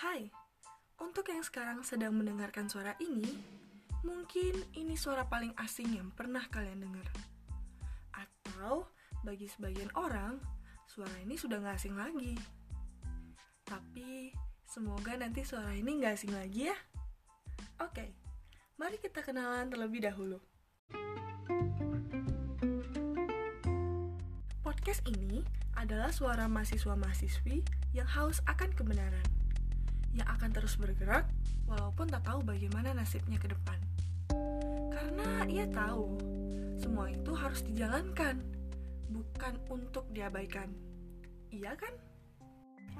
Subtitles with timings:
[0.00, 0.32] Hai,
[0.96, 3.36] untuk yang sekarang sedang mendengarkan suara ini,
[4.00, 7.04] mungkin ini suara paling asing yang pernah kalian dengar.
[8.16, 8.88] Atau
[9.20, 10.40] bagi sebagian orang,
[10.88, 12.32] suara ini sudah gak asing lagi.
[13.68, 14.32] Tapi
[14.64, 16.76] semoga nanti suara ini gak asing lagi ya.
[17.84, 18.16] Oke,
[18.80, 20.40] mari kita kenalan terlebih dahulu.
[24.64, 25.44] Podcast ini
[25.76, 27.60] adalah suara mahasiswa-mahasiswi
[27.92, 29.28] yang haus akan kebenaran,
[30.36, 31.26] akan terus bergerak
[31.66, 33.78] walaupun tak tahu bagaimana nasibnya ke depan.
[34.90, 36.18] Karena ia tahu,
[36.78, 38.42] semua itu harus dijalankan,
[39.10, 40.70] bukan untuk diabaikan.
[41.50, 41.94] Iya kan?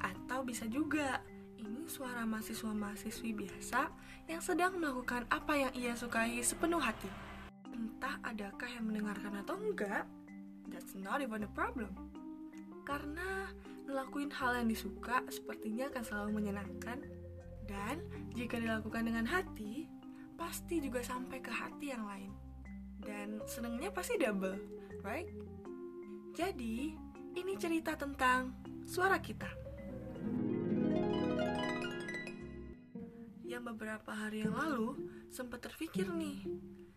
[0.00, 1.20] Atau bisa juga,
[1.60, 3.90] ini suara mahasiswa-mahasiswi biasa
[4.30, 7.10] yang sedang melakukan apa yang ia sukai sepenuh hati.
[7.70, 10.06] Entah adakah yang mendengarkan atau enggak,
[10.70, 11.90] that's not even a problem.
[12.86, 13.50] Karena
[13.90, 16.98] ngelakuin hal yang disuka sepertinya akan selalu menyenangkan.
[17.71, 18.02] Dan
[18.35, 19.87] jika dilakukan dengan hati,
[20.35, 22.35] pasti juga sampai ke hati yang lain.
[22.99, 24.59] Dan senengnya pasti double,
[25.07, 25.30] right?
[26.35, 26.99] Jadi,
[27.38, 29.46] ini cerita tentang suara kita.
[33.46, 36.43] Yang beberapa hari yang lalu sempat terpikir nih,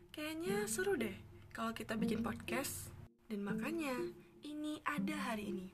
[0.10, 1.14] kayaknya seru deh
[1.54, 2.90] kalau kita bikin podcast.
[3.30, 3.94] Dan makanya
[4.42, 5.68] ini ada hari ini.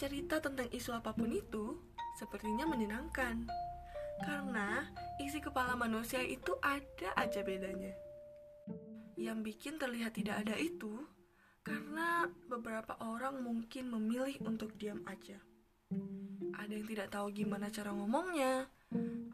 [0.00, 1.76] Cerita tentang isu apa pun itu
[2.18, 3.48] sepertinya menyenangkan.
[4.22, 4.86] Karena
[5.18, 7.92] isi kepala manusia itu ada aja bedanya.
[9.18, 11.02] Yang bikin terlihat tidak ada itu
[11.62, 15.38] karena beberapa orang mungkin memilih untuk diam aja.
[16.58, 18.66] Ada yang tidak tahu gimana cara ngomongnya,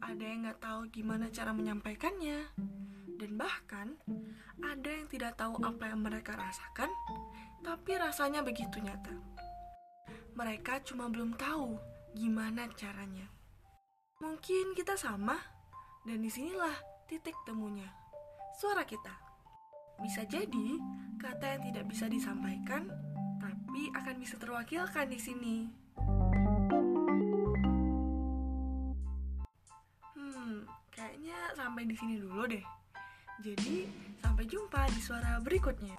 [0.01, 2.39] ada yang nggak tahu gimana cara menyampaikannya,
[3.17, 3.97] dan bahkan
[4.61, 6.91] ada yang tidak tahu apa yang mereka rasakan,
[7.65, 9.13] tapi rasanya begitu nyata.
[10.37, 11.75] Mereka cuma belum tahu
[12.13, 13.38] gimana caranya.
[14.19, 15.39] Mungkin kita sama,
[16.03, 16.75] dan di sinilah
[17.07, 17.87] titik temunya.
[18.59, 19.15] Suara kita.
[20.03, 20.75] Bisa jadi
[21.15, 22.91] kata yang tidak bisa disampaikan,
[23.39, 25.57] tapi akan bisa terwakilkan di sini.
[30.19, 32.65] Hmm, kayaknya sampai di sini dulu deh.
[33.39, 33.87] Jadi,
[34.19, 35.95] sampai jumpa di suara berikutnya.